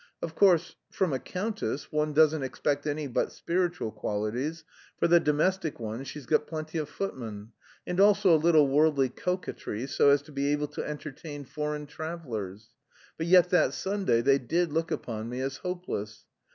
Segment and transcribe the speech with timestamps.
[0.19, 4.63] Of course, from a countess one doesn't expect any but spiritual qualities;
[4.97, 7.51] for the domestic ones she's got plenty of footmen;
[7.85, 12.69] and also a little worldly coquetry, so as to be able to entertain foreign travellers.
[13.15, 16.25] But yet that Sunday they did look upon me as hopeless.